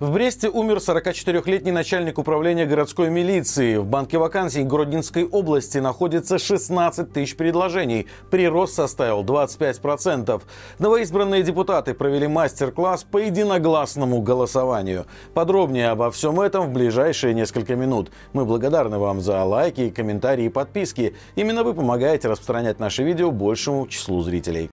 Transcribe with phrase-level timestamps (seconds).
[0.00, 3.76] В Бресте умер 44-летний начальник управления городской милиции.
[3.76, 8.06] В банке вакансий Гродненской области находится 16 тысяч предложений.
[8.30, 10.40] Прирост составил 25%.
[10.78, 15.04] Новоизбранные депутаты провели мастер-класс по единогласному голосованию.
[15.34, 18.10] Подробнее обо всем этом в ближайшие несколько минут.
[18.32, 21.14] Мы благодарны вам за лайки, комментарии и подписки.
[21.34, 24.70] Именно вы помогаете распространять наши видео большему числу зрителей.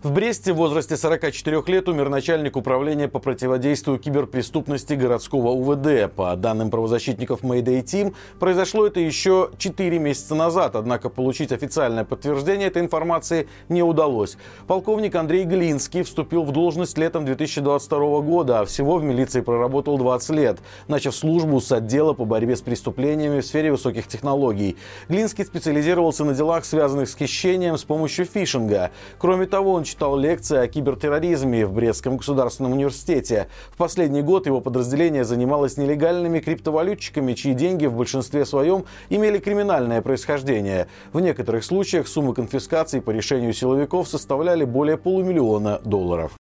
[0.00, 6.14] В Бресте в возрасте 44 лет умер начальник управления по противодействию киберпреступности городского УВД.
[6.14, 12.68] По данным правозащитников Mayday Team, произошло это еще 4 месяца назад, однако получить официальное подтверждение
[12.68, 14.36] этой информации не удалось.
[14.68, 20.30] Полковник Андрей Глинский вступил в должность летом 2022 года, а всего в милиции проработал 20
[20.30, 24.76] лет, начав службу с отдела по борьбе с преступлениями в сфере высоких технологий.
[25.08, 28.92] Глинский специализировался на делах, связанных с хищением с помощью фишинга.
[29.18, 33.48] Кроме того, он читал лекции о кибертерроризме в Брестском государственном университете.
[33.72, 40.02] В последний год его подразделение занималось нелегальными криптовалютчиками, чьи деньги в большинстве своем имели криминальное
[40.02, 40.88] происхождение.
[41.12, 46.37] В некоторых случаях суммы конфискации по решению силовиков составляли более полумиллиона долларов.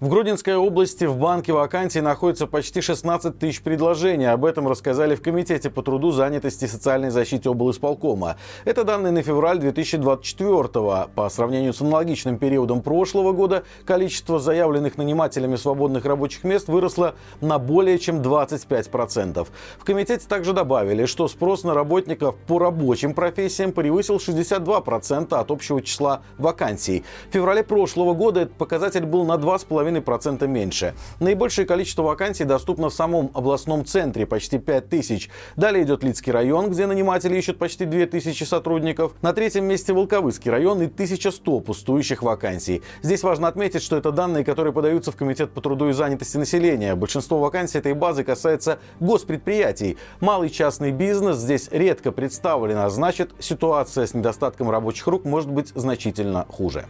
[0.00, 4.26] В Гродненской области в банке вакансий находится почти 16 тысяч предложений.
[4.26, 8.36] Об этом рассказали в Комитете по труду, занятости и социальной защите облсполкома.
[8.64, 11.08] Это данные на февраль 2024 -го.
[11.16, 17.58] По сравнению с аналогичным периодом прошлого года, количество заявленных нанимателями свободных рабочих мест выросло на
[17.58, 19.48] более чем 25%.
[19.80, 25.82] В Комитете также добавили, что спрос на работников по рабочим профессиям превысил 62% от общего
[25.82, 27.02] числа вакансий.
[27.30, 30.94] В феврале прошлого года этот показатель был на 2,5 2,5% меньше.
[31.20, 35.30] Наибольшее количество вакансий доступно в самом областном центре, почти 5 тысяч.
[35.56, 39.12] Далее идет Лицкий район, где наниматели ищут почти 2 тысячи сотрудников.
[39.22, 42.82] На третьем месте Волковыский район и 1100 пустующих вакансий.
[43.02, 46.94] Здесь важно отметить, что это данные, которые подаются в Комитет по труду и занятости населения.
[46.94, 49.96] Большинство вакансий этой базы касается госпредприятий.
[50.20, 55.72] Малый частный бизнес здесь редко представлен, а значит ситуация с недостатком рабочих рук может быть
[55.74, 56.86] значительно хуже.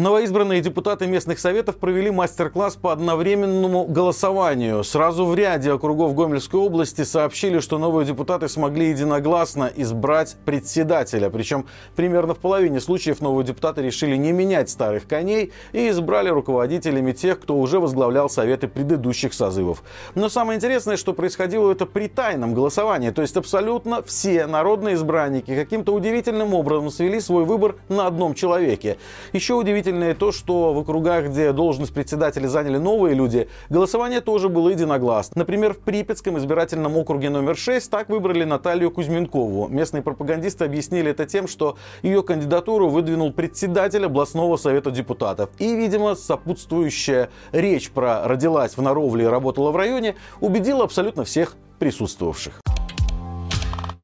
[0.00, 4.82] Новоизбранные депутаты местных советов провели мастер-класс по одновременному голосованию.
[4.82, 11.28] Сразу в ряде округов Гомельской области сообщили, что новые депутаты смогли единогласно избрать председателя.
[11.28, 11.66] Причем
[11.96, 17.38] примерно в половине случаев новые депутаты решили не менять старых коней и избрали руководителями тех,
[17.38, 19.82] кто уже возглавлял советы предыдущих созывов.
[20.14, 23.10] Но самое интересное, что происходило это при тайном голосовании.
[23.10, 28.96] То есть абсолютно все народные избранники каким-то удивительным образом свели свой выбор на одном человеке.
[29.34, 34.48] Еще удивительно Удивительное то, что в округах, где должность председателя заняли новые люди, голосование тоже
[34.48, 35.40] было единогласно.
[35.40, 39.66] Например, в Припятском избирательном округе номер 6 так выбрали Наталью Кузьменкову.
[39.66, 45.50] Местные пропагандисты объяснили это тем, что ее кандидатуру выдвинул председатель областного совета депутатов.
[45.58, 51.56] И, видимо, сопутствующая речь про «родилась в Наровле и работала в районе» убедила абсолютно всех
[51.80, 52.59] присутствовавших.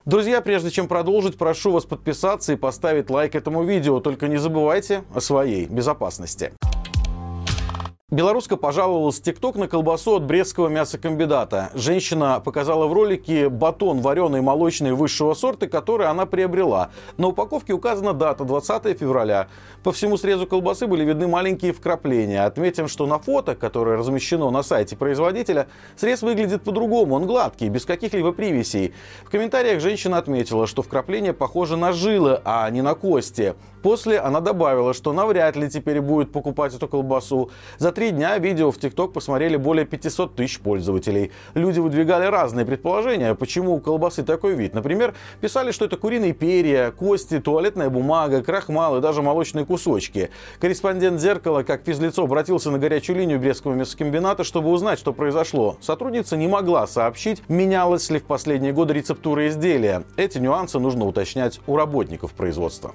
[0.06, 3.99] Друзья, прежде чем продолжить, прошу вас подписаться и поставить лайк этому видео.
[3.99, 6.53] Только не забывайте о своей безопасности.
[8.12, 11.72] Белоруска пожаловалась в ТикТок на колбасу от Брестского мясокомбината.
[11.75, 16.91] Женщина показала в ролике батон вареный молочный высшего сорта, который она приобрела.
[17.17, 19.49] На упаковке указана дата 20 февраля.
[19.83, 22.44] По всему срезу колбасы были видны маленькие вкрапления.
[22.44, 27.17] Отметим, что на фото, которое размещено на сайте производителя, срез выглядит по-другому.
[27.17, 28.94] Он гладкий, без каких-либо привесей.
[29.25, 33.56] В комментариях женщина отметила, что вкрапления похожи на жилы, а не на кости.
[33.83, 37.50] После она добавила, что навряд ли теперь будет покупать эту колбасу.
[37.78, 41.32] За три дня видео в ТикТок посмотрели более 500 тысяч пользователей.
[41.54, 44.74] Люди выдвигали разные предположения, почему у колбасы такой вид.
[44.74, 50.28] Например, писали, что это куриные перья, кости, туалетная бумага, крахмал и даже молочные кусочки.
[50.60, 55.78] Корреспондент «Зеркала» как физлицо обратился на горячую линию Брестского мясокомбината, чтобы узнать, что произошло.
[55.80, 60.02] Сотрудница не могла сообщить, менялась ли в последние годы рецептура изделия.
[60.18, 62.92] Эти нюансы нужно уточнять у работников производства.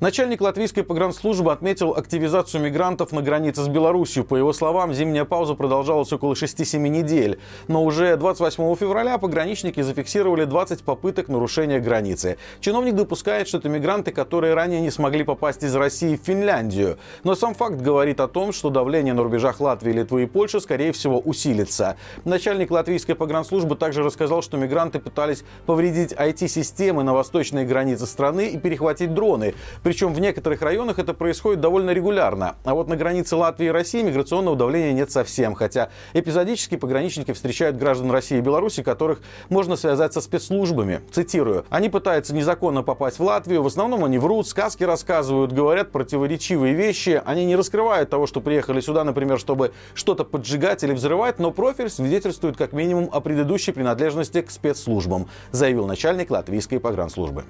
[0.00, 4.24] Начальник латвийской погранслужбы отметил активизацию мигрантов на границе с Беларусью.
[4.24, 7.38] По его словам, зимняя пауза продолжалась около 6-7 недель.
[7.68, 12.38] Но уже 28 февраля пограничники зафиксировали 20 попыток нарушения границы.
[12.60, 16.96] Чиновник допускает, что это мигранты, которые ранее не смогли попасть из России в Финляндию.
[17.22, 20.92] Но сам факт говорит о том, что давление на рубежах Латвии, Литвы и Польши, скорее
[20.92, 21.96] всего, усилится.
[22.24, 28.56] Начальник латвийской погранслужбы также рассказал, что мигранты пытались повредить IT-системы на восточной границе страны и
[28.56, 29.52] перехватить дроны.
[29.90, 32.54] Причем в некоторых районах это происходит довольно регулярно.
[32.62, 35.56] А вот на границе Латвии и России миграционного давления нет совсем.
[35.56, 41.00] Хотя эпизодически пограничники встречают граждан России и Беларуси, которых можно связать со спецслужбами.
[41.10, 41.64] Цитирую.
[41.70, 43.64] Они пытаются незаконно попасть в Латвию.
[43.64, 47.20] В основном они врут, сказки рассказывают, говорят противоречивые вещи.
[47.24, 51.90] Они не раскрывают того, что приехали сюда, например, чтобы что-то поджигать или взрывать, но профиль
[51.90, 57.42] свидетельствует как минимум о предыдущей принадлежности к спецслужбам, заявил начальник латвийской погранслужбы.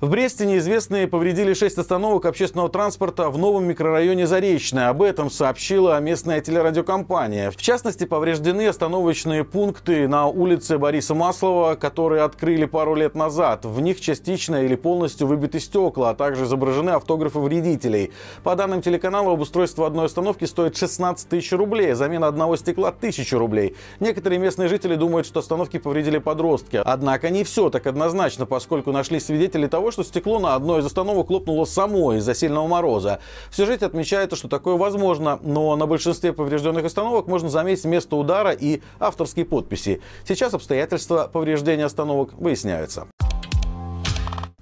[0.00, 4.88] В Бресте неизвестные повредили шесть остановок общественного транспорта в новом микрорайоне Заречное.
[4.88, 7.50] Об этом сообщила местная телерадиокомпания.
[7.50, 13.66] В частности, повреждены остановочные пункты на улице Бориса Маслова, которые открыли пару лет назад.
[13.66, 18.10] В них частично или полностью выбиты стекла, а также изображены автографы вредителей.
[18.42, 23.76] По данным телеканала, обустройство одной остановки стоит 16 тысяч рублей, замена одного стекла– 1000 рублей.
[24.00, 26.80] Некоторые местные жители думают, что остановки повредили подростки.
[26.82, 31.30] Однако не все так однозначно, поскольку нашли свидетели того, что стекло на одной из остановок
[31.30, 33.20] лопнуло само из-за сильного мороза.
[33.50, 38.50] В сюжете отмечается, что такое возможно, но на большинстве поврежденных остановок можно заметить место удара
[38.52, 40.00] и авторские подписи.
[40.26, 43.06] Сейчас обстоятельства повреждения остановок выясняются.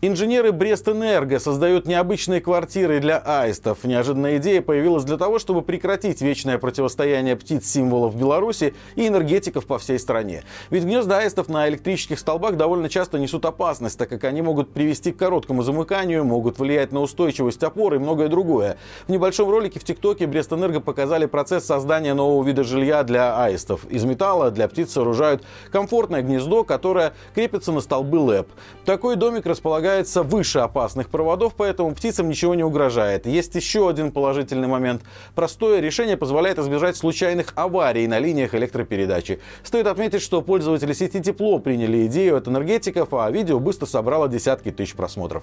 [0.01, 3.83] Инженеры Брест-Энерго создают необычные квартиры для аистов.
[3.83, 9.99] Неожиданная идея появилась для того, чтобы прекратить вечное противостояние птиц-символов Беларуси и энергетиков по всей
[9.99, 10.45] стране.
[10.71, 15.11] Ведь гнезда аистов на электрических столбах довольно часто несут опасность, так как они могут привести
[15.11, 18.77] к короткому замыканию, могут влиять на устойчивость опоры и многое другое.
[19.09, 23.85] В небольшом ролике в ТикТоке Брест-Энерго показали процесс создания нового вида жилья для аистов.
[23.87, 25.43] Из металла для птиц сооружают
[25.73, 28.49] комфортное гнездо, которое крепится на столбы ЛЭП.
[28.85, 33.27] Такой домик располагается располагается выше опасных проводов, поэтому птицам ничего не угрожает.
[33.27, 35.03] Есть еще один положительный момент.
[35.35, 39.41] Простое решение позволяет избежать случайных аварий на линиях электропередачи.
[39.63, 44.71] Стоит отметить, что пользователи сети тепло приняли идею от энергетиков, а видео быстро собрало десятки
[44.71, 45.43] тысяч просмотров.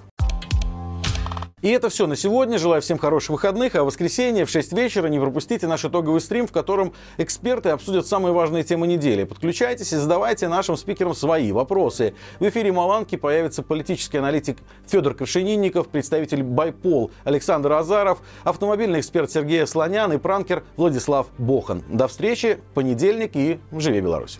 [1.66, 2.60] И это все на сегодня.
[2.60, 3.74] Желаю всем хороших выходных.
[3.74, 8.06] А в воскресенье в 6 вечера не пропустите наш итоговый стрим, в котором эксперты обсудят
[8.06, 9.24] самые важные темы недели.
[9.24, 12.14] Подключайтесь и задавайте нашим спикерам свои вопросы.
[12.40, 19.66] В эфире Маланки появится политический аналитик Федор Крашенинников, представитель Байпол Александр Азаров, автомобильный эксперт Сергей
[19.66, 21.82] Слонян и пранкер Владислав Бохан.
[21.90, 24.38] До встречи в понедельник и живи Беларусь!